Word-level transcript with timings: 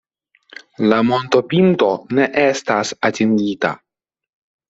La 0.93 0.97
montopinto 1.09 1.91
ne 2.19 2.25
estas 2.45 2.93
atingita. 3.11 3.75